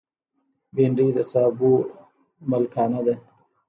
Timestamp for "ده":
3.05-3.15